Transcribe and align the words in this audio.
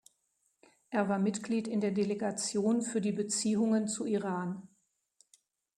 Er 0.89 1.09
war 1.09 1.19
Mitglied 1.19 1.67
in 1.67 1.79
der 1.79 1.91
Delegation 1.91 2.81
für 2.81 3.01
die 3.01 3.11
Beziehungen 3.11 3.87
zu 3.87 4.05
Iran. 4.07 4.67